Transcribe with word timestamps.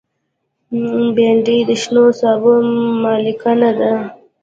بېنډۍ 1.15 1.59
د 1.69 1.71
شنو 1.81 2.05
سابو 2.19 2.53
ملکانه 3.03 3.71
ده 3.79 3.93